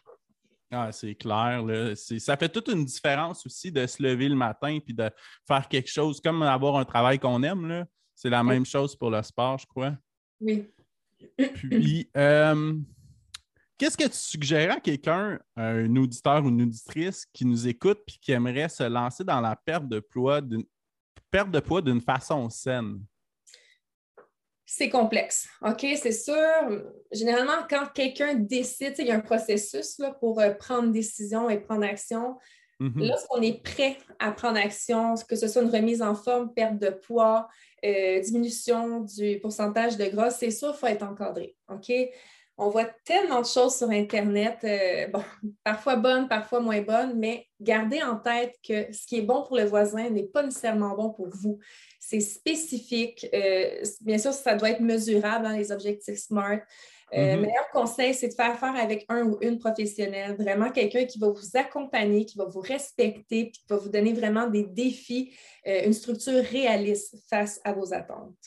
Ah, 0.69 0.91
c'est 0.91 1.15
clair. 1.15 1.63
Ça 1.95 2.35
fait 2.35 2.49
toute 2.49 2.67
une 2.67 2.83
différence 2.83 3.45
aussi 3.45 3.71
de 3.71 3.85
se 3.87 4.03
lever 4.03 4.27
le 4.27 4.35
matin 4.35 4.79
et 4.85 4.93
de 4.93 5.09
faire 5.47 5.67
quelque 5.67 5.89
chose, 5.89 6.19
comme 6.19 6.41
avoir 6.43 6.75
un 6.75 6.85
travail 6.85 7.19
qu'on 7.19 7.41
aime. 7.43 7.85
C'est 8.13 8.29
la 8.29 8.43
même 8.43 8.65
chose 8.65 8.95
pour 8.95 9.09
le 9.09 9.21
sport, 9.21 9.57
je 9.59 9.65
crois. 9.65 9.95
Oui. 10.41 10.67
Puis, 11.55 12.09
euh, 12.17 12.73
qu'est-ce 13.77 13.97
que 13.97 14.03
tu 14.03 14.17
suggérais 14.17 14.75
à 14.75 14.79
quelqu'un, 14.79 15.39
un 15.55 15.95
auditeur 15.95 16.43
ou 16.43 16.49
une 16.49 16.63
auditrice 16.63 17.25
qui 17.31 17.45
nous 17.45 17.67
écoute 17.67 17.99
et 18.07 18.19
qui 18.19 18.31
aimerait 18.33 18.69
se 18.69 18.83
lancer 18.83 19.23
dans 19.23 19.39
la 19.39 19.55
perte 19.55 19.87
de 19.87 19.99
poids 19.99 20.41
perte 21.31 21.51
de 21.51 21.59
poids 21.59 21.81
d'une 21.81 22.01
façon 22.01 22.49
saine? 22.49 23.03
C'est 24.69 24.89
complexe. 24.89 25.47
OK, 25.61 25.87
c'est 25.95 26.11
sûr. 26.11 26.35
Généralement, 27.11 27.65
quand 27.69 27.85
quelqu'un 27.95 28.35
décide, 28.35 28.95
il 28.99 29.07
y 29.07 29.11
a 29.11 29.15
un 29.15 29.21
processus 29.21 29.97
là, 29.97 30.11
pour 30.11 30.41
euh, 30.41 30.51
prendre 30.51 30.91
décision 30.91 31.49
et 31.49 31.57
prendre 31.57 31.85
action. 31.85 32.35
Mm-hmm. 32.81 33.07
Lorsqu'on 33.07 33.41
est 33.41 33.63
prêt 33.63 33.97
à 34.19 34.31
prendre 34.33 34.57
action, 34.57 35.15
que 35.27 35.37
ce 35.37 35.47
soit 35.47 35.61
une 35.63 35.69
remise 35.69 36.01
en 36.01 36.15
forme, 36.15 36.53
perte 36.53 36.77
de 36.79 36.89
poids, 36.89 37.47
euh, 37.85 38.19
diminution 38.19 38.99
du 38.99 39.39
pourcentage 39.39 39.95
de 39.95 40.05
gras, 40.05 40.31
c'est 40.31 40.51
sûr, 40.51 40.73
il 40.75 40.77
faut 40.77 40.87
être 40.87 41.03
encadré. 41.03 41.55
OK? 41.69 41.89
On 42.59 42.69
voit 42.69 42.89
tellement 43.05 43.41
de 43.41 43.45
choses 43.45 43.77
sur 43.77 43.89
Internet, 43.89 44.57
euh, 44.63 45.07
bon, 45.07 45.23
parfois 45.63 45.95
bonnes, 45.95 46.27
parfois 46.27 46.59
moins 46.59 46.81
bonnes, 46.81 47.17
mais 47.17 47.47
gardez 47.61 48.01
en 48.01 48.17
tête 48.17 48.55
que 48.67 48.91
ce 48.91 49.05
qui 49.05 49.19
est 49.19 49.21
bon 49.21 49.43
pour 49.43 49.55
le 49.55 49.63
voisin 49.63 50.09
n'est 50.09 50.23
pas 50.23 50.43
nécessairement 50.43 50.95
bon 50.95 51.11
pour 51.11 51.29
vous. 51.29 51.59
C'est 52.09 52.21
spécifique. 52.21 53.27
Euh, 53.33 53.83
bien 53.99 54.17
sûr, 54.17 54.31
ça 54.31 54.55
doit 54.55 54.69
être 54.69 54.79
mesurable 54.79 55.43
dans 55.43 55.51
les 55.51 55.73
objectifs 55.73 56.17
SMART. 56.17 56.61
Euh, 57.13 57.35
mhm. 57.35 57.41
meilleur 57.41 57.69
conseil, 57.73 58.13
c'est 58.13 58.29
de 58.29 58.33
faire 58.33 58.51
affaire 58.51 58.75
avec 58.77 59.05
un 59.09 59.25
ou 59.25 59.37
une 59.41 59.59
professionnelle, 59.59 60.37
vraiment 60.37 60.71
quelqu'un 60.71 61.03
qui 61.03 61.19
va 61.19 61.27
vous 61.27 61.57
accompagner, 61.57 62.23
qui 62.23 62.37
va 62.37 62.45
vous 62.45 62.61
respecter, 62.61 63.47
puis 63.47 63.51
qui 63.51 63.65
va 63.69 63.75
vous 63.75 63.89
donner 63.89 64.13
vraiment 64.13 64.47
des 64.47 64.63
défis, 64.63 65.33
euh, 65.67 65.85
une 65.85 65.91
structure 65.91 66.41
réaliste 66.45 67.17
face 67.29 67.59
à 67.65 67.73
vos 67.73 67.93
attentes. 67.93 68.37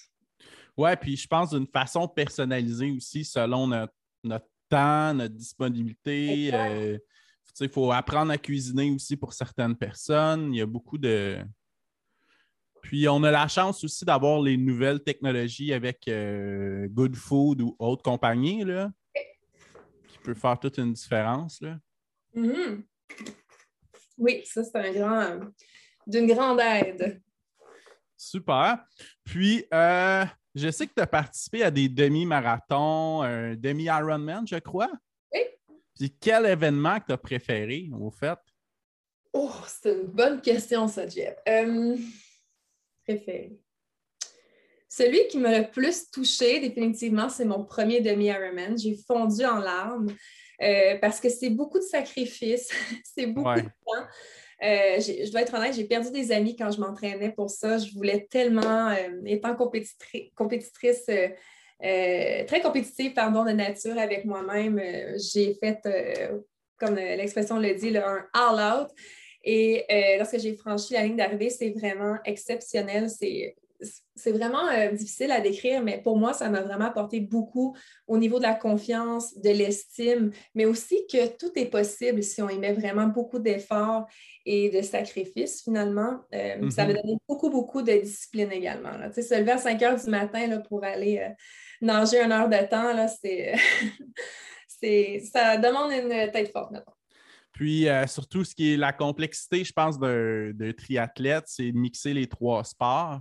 Oui, 0.78 0.90
puis 0.98 1.14
je 1.18 1.26
pense 1.26 1.50
d'une 1.50 1.66
façon 1.66 2.08
personnalisée 2.08 2.90
aussi 2.90 3.26
selon 3.26 3.66
notre, 3.66 3.92
temps, 4.70 5.12
notre 5.12 5.34
disponibilité. 5.34 6.50
Euh, 6.54 6.98
il 7.60 7.68
faut 7.68 7.92
apprendre 7.92 8.32
à 8.32 8.38
cuisiner 8.38 8.90
aussi 8.90 9.18
pour 9.18 9.34
certaines 9.34 9.76
personnes. 9.76 10.54
Il 10.54 10.60
y 10.60 10.62
a 10.62 10.66
beaucoup 10.66 10.96
de. 10.96 11.44
Puis 12.82 13.08
on 13.08 13.22
a 13.22 13.30
la 13.30 13.48
chance 13.48 13.84
aussi 13.84 14.04
d'avoir 14.04 14.40
les 14.40 14.56
nouvelles 14.56 15.02
technologies 15.02 15.72
avec 15.72 16.08
euh, 16.08 16.88
Good 16.88 17.16
Food 17.16 17.60
ou 17.60 17.76
autres 17.78 18.02
compagnies 18.02 18.64
là, 18.64 18.90
qui 20.08 20.18
peut 20.18 20.34
faire 20.34 20.58
toute 20.58 20.78
une 20.78 20.92
différence. 20.92 21.60
Là. 21.60 21.78
Mm-hmm. 22.34 22.82
Oui, 24.18 24.42
ça 24.44 24.64
c'est 24.64 24.76
un 24.76 24.92
grand 24.92 25.40
d'une 26.06 26.26
grande 26.26 26.60
aide. 26.60 27.22
Super. 28.16 28.84
Puis 29.24 29.64
euh, 29.72 30.24
je 30.54 30.70
sais 30.70 30.86
que 30.86 30.94
tu 30.94 31.02
as 31.02 31.06
participé 31.06 31.62
à 31.62 31.70
des 31.70 31.88
demi-marathons, 31.88 33.22
un 33.22 33.54
demi-Ironman, 33.54 34.46
je 34.46 34.56
crois. 34.56 34.90
Oui. 35.32 35.40
Puis 35.94 36.16
quel 36.20 36.46
événement 36.46 36.98
que 37.00 37.06
tu 37.06 37.12
as 37.12 37.18
préféré, 37.18 37.88
au 37.92 38.10
fait? 38.10 38.38
Oh, 39.32 39.52
c'est 39.66 39.92
une 39.92 40.06
bonne 40.06 40.40
question, 40.40 40.88
ça, 40.88 41.06
Jeff. 41.06 41.36
Euh, 41.48 41.96
préféré. 43.04 43.58
Celui 44.88 45.28
qui 45.28 45.38
m'a 45.38 45.56
le 45.56 45.70
plus 45.70 46.10
touché, 46.10 46.58
définitivement, 46.58 47.28
c'est 47.28 47.44
mon 47.44 47.64
premier 47.64 48.00
demi-Ironman. 48.00 48.76
J'ai 48.76 48.96
fondu 49.06 49.44
en 49.44 49.58
larmes 49.58 50.08
euh, 50.60 50.98
parce 51.00 51.20
que 51.20 51.28
c'est 51.28 51.50
beaucoup 51.50 51.78
de 51.78 51.84
sacrifices, 51.84 52.70
c'est 53.04 53.26
beaucoup 53.26 53.54
de 53.54 53.60
temps. 53.60 54.06
Euh, 54.62 55.00
je 55.00 55.30
dois 55.30 55.40
être 55.40 55.54
honnête, 55.54 55.74
j'ai 55.74 55.84
perdu 55.84 56.10
des 56.10 56.32
amis 56.32 56.54
quand 56.54 56.70
je 56.70 56.80
m'entraînais 56.80 57.30
pour 57.30 57.48
ça. 57.48 57.78
Je 57.78 57.94
voulais 57.94 58.26
tellement, 58.30 58.90
euh, 58.90 59.22
étant 59.24 59.56
compétitrice, 59.56 61.08
euh, 61.08 62.44
très 62.44 62.60
compétitive, 62.60 63.14
pardon, 63.14 63.44
de 63.44 63.52
nature 63.52 63.98
avec 63.98 64.26
moi-même, 64.26 64.80
j'ai 65.16 65.54
fait, 65.54 65.80
comme 66.78 66.96
l'expression 66.96 67.58
le 67.58 67.74
dit, 67.74 67.96
un 67.96 68.26
all-out. 68.34 68.90
Et 69.44 69.84
lorsque 70.18 70.38
j'ai 70.38 70.54
franchi 70.54 70.92
la 70.94 71.04
ligne 71.04 71.16
d'arrivée, 71.16 71.50
c'est 71.50 71.70
vraiment 71.70 72.16
exceptionnel. 72.24 73.08
C'est 73.08 73.56
c'est 74.14 74.32
vraiment 74.32 74.68
euh, 74.68 74.92
difficile 74.92 75.30
à 75.30 75.40
décrire, 75.40 75.82
mais 75.82 76.00
pour 76.02 76.16
moi, 76.16 76.32
ça 76.32 76.48
m'a 76.48 76.60
vraiment 76.60 76.86
apporté 76.86 77.20
beaucoup 77.20 77.76
au 78.06 78.18
niveau 78.18 78.38
de 78.38 78.44
la 78.44 78.54
confiance, 78.54 79.36
de 79.38 79.50
l'estime, 79.50 80.30
mais 80.54 80.66
aussi 80.66 81.06
que 81.10 81.36
tout 81.36 81.50
est 81.56 81.66
possible 81.66 82.22
si 82.22 82.42
on 82.42 82.48
y 82.48 82.58
met 82.58 82.72
vraiment 82.72 83.06
beaucoup 83.06 83.38
d'efforts 83.38 84.06
et 84.44 84.70
de 84.70 84.82
sacrifices, 84.82 85.62
finalement. 85.62 86.20
Euh, 86.34 86.70
ça 86.70 86.84
m'a 86.84 86.92
mm-hmm. 86.92 87.02
donné 87.02 87.16
beaucoup, 87.28 87.50
beaucoup 87.50 87.82
de 87.82 87.92
discipline 87.92 88.52
également. 88.52 88.96
Là. 88.96 89.12
Se 89.12 89.38
lever 89.38 89.52
à 89.52 89.58
5 89.58 89.82
heures 89.82 90.00
du 90.00 90.10
matin 90.10 90.46
là, 90.46 90.58
pour 90.58 90.84
aller 90.84 91.18
euh, 91.18 91.30
nager 91.80 92.20
une 92.20 92.32
heure 92.32 92.48
de 92.48 92.68
temps, 92.68 92.92
là, 92.92 93.08
c'est, 93.08 93.54
ça 95.32 95.56
demande 95.56 95.92
une 95.92 96.30
tête 96.30 96.52
forte, 96.52 96.72
maintenant. 96.72 96.94
Puis, 97.60 97.86
surtout, 98.06 98.42
ce 98.42 98.54
qui 98.54 98.72
est 98.72 98.76
la 98.78 98.90
complexité, 98.90 99.64
je 99.64 99.72
pense, 99.74 99.98
d'un 99.98 100.72
triathlète, 100.74 101.44
c'est 101.46 101.70
de 101.70 101.76
mixer 101.76 102.14
les 102.14 102.26
trois 102.26 102.64
sports. 102.64 103.20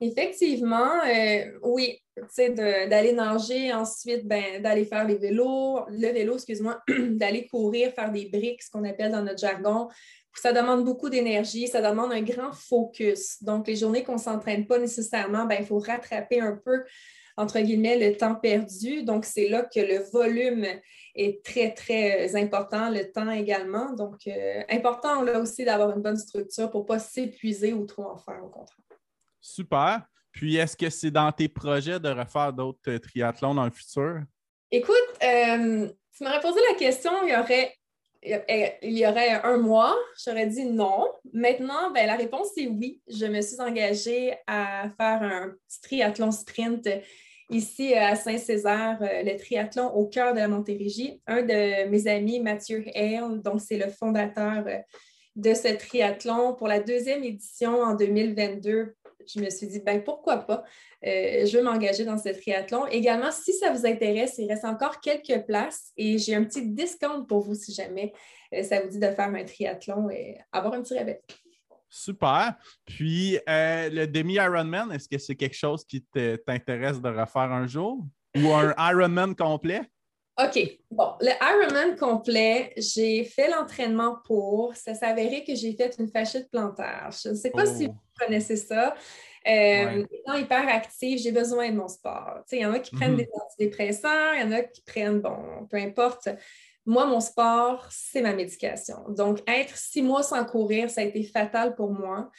Effectivement, 0.00 1.02
euh, 1.04 1.58
oui, 1.64 1.98
d'aller 2.38 3.12
nager, 3.12 3.72
ensuite 3.72 4.24
ben, 4.24 4.62
d'aller 4.62 4.84
faire 4.84 5.04
les 5.04 5.16
vélos, 5.16 5.80
le 5.88 6.12
vélo, 6.12 6.36
excuse-moi, 6.36 6.80
d'aller 6.88 7.48
courir, 7.48 7.92
faire 7.92 8.12
des 8.12 8.26
briques, 8.26 8.62
ce 8.62 8.70
qu'on 8.70 8.84
appelle 8.84 9.10
dans 9.10 9.24
notre 9.24 9.40
jargon. 9.40 9.88
Ça 10.36 10.52
demande 10.52 10.84
beaucoup 10.84 11.10
d'énergie, 11.10 11.66
ça 11.66 11.82
demande 11.82 12.12
un 12.12 12.22
grand 12.22 12.52
focus. 12.52 13.42
Donc, 13.42 13.66
les 13.66 13.74
journées 13.74 14.04
qu'on 14.04 14.14
ne 14.14 14.18
s'entraîne 14.20 14.64
pas 14.68 14.78
nécessairement, 14.78 15.46
ben, 15.46 15.56
il 15.58 15.66
faut 15.66 15.80
rattraper 15.80 16.40
un 16.40 16.56
peu, 16.64 16.84
entre 17.36 17.58
guillemets, 17.58 17.98
le 17.98 18.16
temps 18.16 18.36
perdu. 18.36 19.02
Donc, 19.02 19.24
c'est 19.24 19.48
là 19.48 19.64
que 19.64 19.80
le 19.80 20.08
volume 20.12 20.68
est 21.14 21.44
très, 21.44 21.72
très 21.72 22.36
important, 22.36 22.90
le 22.90 23.10
temps 23.10 23.30
également. 23.30 23.92
Donc, 23.92 24.26
euh, 24.26 24.62
important 24.68 25.22
là 25.22 25.40
aussi 25.40 25.64
d'avoir 25.64 25.96
une 25.96 26.02
bonne 26.02 26.16
structure 26.16 26.70
pour 26.70 26.82
ne 26.82 26.86
pas 26.86 26.98
s'épuiser 26.98 27.72
ou 27.72 27.86
trop 27.86 28.04
en 28.04 28.16
faire, 28.16 28.44
au 28.44 28.48
contraire. 28.48 28.84
Super. 29.40 30.02
Puis, 30.32 30.56
est-ce 30.56 30.76
que 30.76 30.90
c'est 30.90 31.10
dans 31.10 31.30
tes 31.32 31.48
projets 31.48 31.98
de 31.98 32.08
refaire 32.08 32.52
d'autres 32.52 32.96
triathlons 32.98 33.54
dans 33.54 33.64
le 33.64 33.70
futur? 33.70 34.22
Écoute, 34.70 34.96
euh, 35.22 35.88
tu 36.16 36.24
m'aurais 36.24 36.40
posé 36.40 36.60
la 36.70 36.76
question, 36.76 37.10
il 37.24 37.30
y 37.30 37.36
aurait, 37.36 37.74
il 38.82 38.98
y 38.98 39.06
aurait 39.06 39.42
un 39.42 39.56
mois, 39.56 39.96
j'aurais 40.24 40.46
dit 40.46 40.64
non. 40.64 41.08
Maintenant, 41.32 41.90
ben, 41.90 42.06
la 42.06 42.16
réponse 42.16 42.56
est 42.56 42.68
oui. 42.68 43.00
Je 43.08 43.26
me 43.26 43.40
suis 43.40 43.60
engagée 43.60 44.36
à 44.46 44.88
faire 44.96 45.22
un 45.22 45.48
petit 45.66 45.80
triathlon 45.80 46.30
sprint 46.30 46.88
ici 47.50 47.94
à 47.94 48.16
Saint-Césaire, 48.16 48.98
euh, 49.02 49.22
le 49.22 49.36
triathlon 49.36 49.88
au 49.88 50.06
cœur 50.06 50.32
de 50.32 50.38
la 50.38 50.48
Montérégie. 50.48 51.20
Un 51.26 51.42
de 51.42 51.88
mes 51.88 52.06
amis, 52.06 52.40
Mathieu 52.40 52.84
Hale, 52.94 53.42
donc 53.42 53.60
c'est 53.60 53.78
le 53.78 53.90
fondateur 53.90 54.64
euh, 54.66 54.78
de 55.36 55.54
ce 55.54 55.68
triathlon 55.68 56.54
pour 56.54 56.68
la 56.68 56.80
deuxième 56.80 57.24
édition 57.24 57.80
en 57.80 57.94
2022 57.94 58.94
je 59.34 59.40
me 59.40 59.50
suis 59.50 59.66
dit, 59.66 59.80
ben 59.80 60.02
pourquoi 60.02 60.38
pas? 60.38 60.64
Euh, 61.06 61.46
je 61.46 61.56
veux 61.56 61.62
m'engager 61.62 62.04
dans 62.04 62.18
ce 62.18 62.28
triathlon. 62.28 62.86
Également, 62.86 63.30
si 63.30 63.52
ça 63.52 63.72
vous 63.72 63.86
intéresse, 63.86 64.36
il 64.38 64.48
reste 64.48 64.64
encore 64.64 65.00
quelques 65.00 65.46
places 65.46 65.92
et 65.96 66.18
j'ai 66.18 66.34
un 66.34 66.44
petit 66.44 66.66
discount 66.66 67.24
pour 67.24 67.40
vous 67.40 67.54
si 67.54 67.72
jamais 67.72 68.12
euh, 68.54 68.62
ça 68.62 68.80
vous 68.80 68.88
dit 68.88 68.98
de 68.98 69.10
faire 69.10 69.28
un 69.28 69.44
triathlon 69.44 70.10
et 70.10 70.38
avoir 70.52 70.74
un 70.74 70.82
petit 70.82 70.96
rabais. 70.96 71.22
Super. 71.90 72.54
Puis, 72.86 73.36
euh, 73.48 73.90
le 73.90 74.06
demi-Ironman, 74.06 74.92
est-ce 74.92 75.08
que 75.08 75.18
c'est 75.18 75.34
quelque 75.34 75.56
chose 75.56 75.84
qui 75.84 76.02
t'intéresse 76.46 77.00
de 77.00 77.08
refaire 77.08 77.52
un 77.52 77.66
jour? 77.66 78.06
Ou 78.36 78.52
un 78.52 78.72
Ironman 78.78 79.34
complet? 79.34 79.82
OK. 80.38 80.78
Bon, 80.90 81.14
le 81.20 81.32
Ironman 81.42 81.96
complet, 81.96 82.72
j'ai 82.76 83.24
fait 83.24 83.50
l'entraînement 83.50 84.18
pour. 84.24 84.74
Ça 84.76 84.94
s'avérait 84.94 85.44
que 85.44 85.54
j'ai 85.54 85.74
fait 85.74 85.96
une 85.98 86.08
fasciite 86.08 86.48
plantaire. 86.50 87.10
Je 87.22 87.30
ne 87.30 87.34
sais 87.34 87.50
pas 87.50 87.66
si 87.66 87.88
oh. 87.88 87.92
vous 87.92 88.24
connaissez 88.24 88.56
ça. 88.56 88.94
Euh, 89.48 90.04
étant 90.12 90.34
hyper 90.34 90.68
active, 90.68 91.18
j'ai 91.18 91.32
besoin 91.32 91.70
de 91.70 91.76
mon 91.76 91.88
sport. 91.88 92.40
Il 92.52 92.60
y 92.60 92.66
en 92.66 92.72
a 92.72 92.78
qui 92.78 92.94
prennent 92.94 93.12
mhm. 93.12 93.18
des 93.18 93.28
antidépresseurs, 93.32 94.34
il 94.34 94.40
y 94.42 94.44
en 94.44 94.52
a 94.52 94.62
qui 94.62 94.82
prennent, 94.82 95.20
bon, 95.20 95.66
peu 95.68 95.78
importe. 95.78 96.28
Moi, 96.86 97.06
mon 97.06 97.20
sport, 97.20 97.86
c'est 97.90 98.22
ma 98.22 98.32
médication. 98.32 98.96
Donc, 99.08 99.40
être 99.46 99.76
six 99.76 100.02
mois 100.02 100.22
sans 100.22 100.44
courir, 100.44 100.90
ça 100.90 101.02
a 101.02 101.04
été 101.04 101.22
fatal 101.22 101.74
pour 101.74 101.92
moi. 101.92 102.30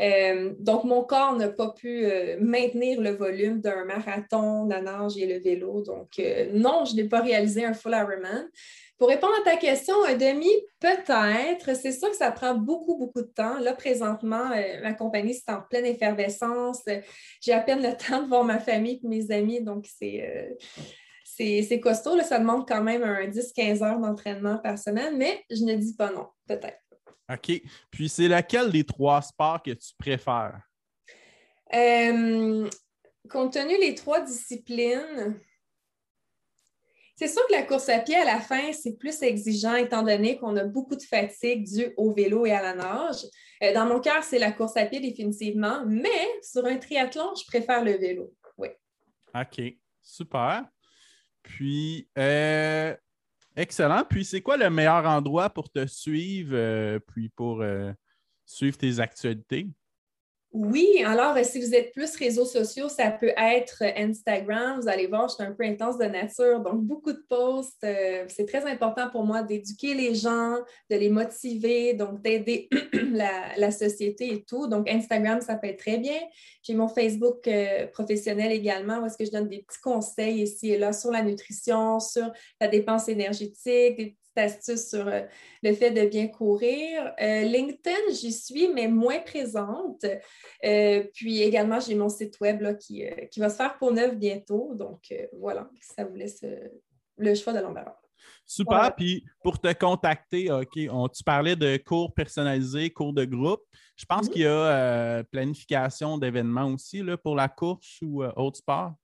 Euh, 0.00 0.54
donc, 0.60 0.84
mon 0.84 1.02
corps 1.02 1.34
n'a 1.36 1.48
pas 1.48 1.70
pu 1.70 2.04
euh, 2.04 2.36
maintenir 2.40 3.00
le 3.00 3.10
volume 3.10 3.60
d'un 3.60 3.84
marathon, 3.84 4.66
la 4.66 4.80
nage 4.80 5.16
et 5.16 5.26
le 5.26 5.40
vélo. 5.40 5.82
Donc, 5.82 6.18
euh, 6.18 6.50
non, 6.52 6.84
je 6.84 6.94
n'ai 6.94 7.04
pas 7.08 7.20
réalisé 7.20 7.64
un 7.64 7.74
full 7.74 7.92
Ironman. 7.92 8.48
Pour 8.98 9.08
répondre 9.08 9.32
à 9.40 9.50
ta 9.50 9.56
question, 9.56 9.94
un 10.04 10.14
demi, 10.14 10.50
peut-être. 10.80 11.76
C'est 11.76 11.92
sûr 11.92 12.10
que 12.10 12.16
ça 12.16 12.30
prend 12.32 12.54
beaucoup, 12.54 12.96
beaucoup 12.96 13.22
de 13.22 13.32
temps. 13.32 13.58
Là, 13.58 13.72
présentement, 13.72 14.50
ma 14.82 14.92
compagnie, 14.92 15.34
c'est 15.34 15.52
en 15.52 15.60
pleine 15.60 15.86
effervescence. 15.86 16.82
J'ai 17.40 17.52
à 17.52 17.60
peine 17.60 17.82
le 17.82 17.96
temps 18.08 18.22
de 18.22 18.28
voir 18.28 18.44
ma 18.44 18.58
famille 18.58 19.00
et 19.02 19.06
mes 19.06 19.30
amis. 19.30 19.60
Donc, 19.60 19.86
c'est 19.86 20.56
c'est 21.38 21.80
costaud. 21.80 22.20
Ça 22.22 22.38
demande 22.38 22.66
quand 22.66 22.82
même 22.82 23.02
un 23.02 23.26
10-15 23.28 23.82
heures 23.84 23.98
d'entraînement 23.98 24.58
par 24.58 24.78
semaine, 24.78 25.16
mais 25.16 25.44
je 25.50 25.64
ne 25.64 25.74
dis 25.74 25.94
pas 25.94 26.10
non, 26.10 26.26
peut-être. 26.46 26.78
OK. 27.30 27.62
Puis 27.90 28.08
c'est 28.08 28.28
laquelle 28.28 28.70
des 28.70 28.84
trois 28.84 29.22
sports 29.22 29.62
que 29.62 29.70
tu 29.72 29.94
préfères? 29.98 30.60
Euh, 31.74 32.68
compte 33.28 33.52
tenu 33.52 33.78
des 33.78 33.94
trois 33.94 34.20
disciplines, 34.20 35.38
c'est 37.18 37.26
sûr 37.26 37.44
que 37.48 37.52
la 37.52 37.64
course 37.64 37.88
à 37.88 37.98
pied 37.98 38.14
à 38.14 38.24
la 38.24 38.38
fin, 38.38 38.72
c'est 38.72 38.96
plus 38.96 39.22
exigeant 39.22 39.74
étant 39.74 40.04
donné 40.04 40.38
qu'on 40.38 40.56
a 40.56 40.62
beaucoup 40.62 40.94
de 40.94 41.02
fatigue 41.02 41.64
due 41.64 41.92
au 41.96 42.14
vélo 42.14 42.46
et 42.46 42.52
à 42.52 42.62
la 42.62 42.74
nage. 42.74 43.26
Euh, 43.62 43.74
dans 43.74 43.86
mon 43.86 43.98
cœur, 43.98 44.22
c'est 44.22 44.38
la 44.38 44.52
course 44.52 44.76
à 44.76 44.86
pied 44.86 45.00
définitivement, 45.00 45.82
mais 45.84 46.28
sur 46.42 46.64
un 46.64 46.76
triathlon, 46.76 47.34
je 47.34 47.44
préfère 47.46 47.82
le 47.84 47.98
vélo. 47.98 48.32
Oui. 48.56 48.68
OK. 49.34 49.60
Super. 50.00 50.64
Puis, 51.48 52.08
euh, 52.18 52.94
Excellent. 53.56 54.04
Puis, 54.08 54.24
c'est 54.24 54.40
quoi 54.40 54.56
le 54.56 54.70
meilleur 54.70 55.04
endroit 55.04 55.50
pour 55.50 55.68
te 55.68 55.84
suivre, 55.84 56.54
euh, 56.54 57.00
puis 57.00 57.28
pour 57.28 57.60
euh, 57.60 57.92
suivre 58.46 58.78
tes 58.78 59.00
actualités? 59.00 59.66
Oui, 60.52 61.02
alors 61.04 61.36
euh, 61.36 61.42
si 61.44 61.60
vous 61.60 61.74
êtes 61.74 61.92
plus 61.92 62.16
réseaux 62.16 62.46
sociaux, 62.46 62.88
ça 62.88 63.10
peut 63.10 63.34
être 63.36 63.82
Instagram. 63.82 64.80
Vous 64.80 64.88
allez 64.88 65.06
voir, 65.06 65.28
je 65.28 65.34
suis 65.34 65.44
un 65.44 65.52
peu 65.52 65.64
intense 65.64 65.98
de 65.98 66.06
nature, 66.06 66.60
donc 66.60 66.80
beaucoup 66.84 67.12
de 67.12 67.22
posts. 67.28 67.84
Euh, 67.84 68.24
c'est 68.28 68.46
très 68.46 68.64
important 68.64 69.10
pour 69.10 69.24
moi 69.24 69.42
d'éduquer 69.42 69.92
les 69.92 70.14
gens, 70.14 70.56
de 70.90 70.96
les 70.96 71.10
motiver, 71.10 71.92
donc 71.92 72.22
d'aider 72.22 72.70
la, 73.12 73.70
société 73.70 74.32
et 74.32 74.44
tout. 74.44 74.68
Donc 74.68 74.88
Instagram, 74.88 75.42
ça 75.42 75.56
peut 75.56 75.66
être 75.66 75.80
très 75.80 75.98
bien. 75.98 76.18
J'ai 76.62 76.74
mon 76.74 76.88
Facebook 76.88 77.46
euh, 77.46 77.86
professionnel 77.88 78.50
également, 78.50 79.00
où 79.00 79.06
est-ce 79.06 79.18
que 79.18 79.26
je 79.26 79.30
donne 79.30 79.48
des 79.48 79.58
petits 79.58 79.80
conseils 79.82 80.40
ici 80.42 80.70
et 80.70 80.78
là 80.78 80.94
sur 80.94 81.10
la 81.10 81.22
nutrition, 81.22 82.00
sur 82.00 82.32
la 82.58 82.68
dépense 82.68 83.10
énergétique, 83.10 83.96
des 83.98 84.16
astuces 84.38 84.88
sur 84.88 85.06
euh, 85.06 85.22
le 85.62 85.72
fait 85.74 85.90
de 85.90 86.06
bien 86.06 86.28
courir. 86.28 87.12
Euh, 87.20 87.42
LinkedIn, 87.42 88.12
j'y 88.12 88.32
suis, 88.32 88.68
mais 88.68 88.88
moins 88.88 89.20
présente. 89.20 90.04
Euh, 90.64 91.04
puis 91.14 91.42
également, 91.42 91.80
j'ai 91.80 91.94
mon 91.94 92.08
site 92.08 92.40
web 92.40 92.60
là, 92.60 92.74
qui, 92.74 93.04
qui, 93.30 93.40
va 93.40 93.50
se 93.50 93.56
faire 93.56 93.76
pour 93.78 93.92
neuf 93.92 94.16
bientôt. 94.16 94.74
Donc 94.74 95.12
voilà, 95.38 95.68
ça 95.80 96.04
vous 96.04 96.14
laisse 96.14 96.44
le 97.16 97.34
choix 97.34 97.52
de 97.52 97.60
l'embarras. 97.60 97.96
Super. 98.46 98.94
Puis 98.96 99.24
pour 99.42 99.58
te 99.58 99.72
contacter, 99.74 100.50
OK, 100.50 100.78
on, 100.90 101.08
tu 101.08 101.22
parlais 101.22 101.54
de 101.54 101.76
cours 101.76 102.14
personnalisés, 102.14 102.90
cours 102.90 103.12
de 103.12 103.24
groupe. 103.24 103.62
Je 103.96 104.06
pense 104.06 104.26
mhm. 104.26 104.32
qu'il 104.32 104.42
y 104.42 104.46
a 104.46 105.22
planification 105.24 106.18
d'événements 106.18 106.72
aussi 106.72 107.02
là, 107.02 107.16
pour 107.16 107.36
la 107.36 107.48
course 107.48 107.98
ou 108.02 108.24
autre 108.24 108.58
sport? 108.58 108.94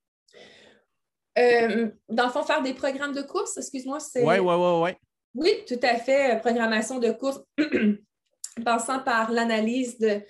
dans 1.37 2.27
le 2.27 2.31
fond, 2.31 2.43
faire 2.43 2.63
des 2.63 2.75
programmes 2.75 3.13
de 3.13 3.23
course, 3.23 3.57
excuse-moi, 3.57 4.01
c'est. 4.01 4.25
Oui, 4.25 4.39
oui, 4.39 4.55
oui, 4.55 4.83
oui. 4.83 4.91
Oui, 5.35 5.51
tout 5.67 5.81
à 5.83 5.97
fait. 5.97 6.39
Programmation 6.41 6.99
de 6.99 7.11
course, 7.11 7.41
passant 8.65 9.01
par 9.01 9.33
l'analyse 9.33 9.99
de 9.99 10.21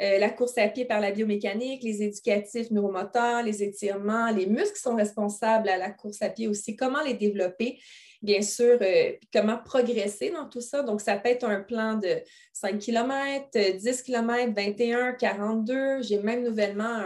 euh, 0.00 0.18
la 0.18 0.30
course 0.30 0.58
à 0.58 0.68
pied 0.68 0.86
par 0.86 1.00
la 1.00 1.12
biomécanique, 1.12 1.82
les 1.82 2.02
éducatifs 2.02 2.70
neuromoteurs, 2.70 3.42
les 3.42 3.62
étirements, 3.62 4.30
les 4.30 4.46
muscles 4.46 4.78
sont 4.78 4.96
responsables 4.96 5.68
à 5.68 5.76
la 5.76 5.90
course 5.90 6.20
à 6.22 6.30
pied 6.30 6.48
aussi, 6.48 6.74
comment 6.74 7.02
les 7.02 7.14
développer 7.14 7.78
bien 8.24 8.42
sûr, 8.42 8.78
euh, 8.80 9.12
comment 9.32 9.58
progresser 9.58 10.30
dans 10.30 10.48
tout 10.48 10.60
ça. 10.60 10.82
Donc, 10.82 11.00
ça 11.00 11.16
peut 11.16 11.28
être 11.28 11.44
un 11.44 11.60
plan 11.60 11.94
de 11.94 12.20
5 12.52 12.78
km, 12.78 13.48
10 13.52 14.02
km, 14.02 14.52
21, 14.54 15.12
42. 15.12 16.02
J'ai 16.02 16.18
même 16.18 16.42
nouvellement 16.42 17.04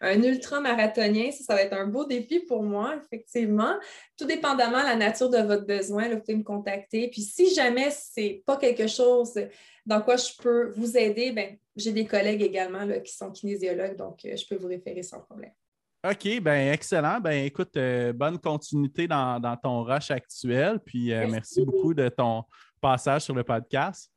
un, 0.00 0.22
ultra-marathonien. 0.22 1.30
Ça, 1.32 1.44
ça 1.44 1.54
va 1.54 1.62
être 1.62 1.74
un 1.74 1.86
beau 1.86 2.04
défi 2.04 2.40
pour 2.40 2.62
moi, 2.62 2.94
effectivement. 3.04 3.74
Tout 4.16 4.26
dépendamment 4.26 4.80
de 4.80 4.86
la 4.86 4.96
nature 4.96 5.28
de 5.28 5.38
votre 5.38 5.66
besoin, 5.66 6.08
vous 6.08 6.20
pouvez 6.20 6.36
me 6.36 6.44
contacter. 6.44 7.08
Puis, 7.08 7.22
si 7.22 7.52
jamais 7.52 7.90
ce 7.90 8.20
n'est 8.20 8.42
pas 8.46 8.56
quelque 8.56 8.86
chose 8.86 9.34
dans 9.86 10.02
quoi 10.02 10.16
je 10.16 10.30
peux 10.40 10.70
vous 10.76 10.96
aider, 10.96 11.32
ben, 11.32 11.56
j'ai 11.74 11.92
des 11.92 12.06
collègues 12.06 12.42
également 12.42 12.84
là, 12.84 13.00
qui 13.00 13.12
sont 13.12 13.30
kinésiologues, 13.30 13.96
donc 13.96 14.24
euh, 14.24 14.36
je 14.36 14.46
peux 14.46 14.56
vous 14.56 14.68
référer 14.68 15.02
sans 15.02 15.20
problème. 15.20 15.52
OK, 16.02 16.40
ben 16.40 16.72
excellent. 16.72 17.20
Ben 17.20 17.44
écoute, 17.44 17.76
euh, 17.76 18.12
bonne 18.14 18.38
continuité 18.38 19.06
dans, 19.06 19.56
ton 19.62 19.82
rush 19.82 20.10
actuel. 20.10 20.80
Puis 20.80 21.12
euh, 21.12 21.26
merci 21.28 21.62
beaucoup 21.62 21.92
de 21.92 22.08
ton 22.08 22.44
passage 22.80 23.22
sur 23.22 23.34
le 23.34 23.44
podcast. 23.44 24.09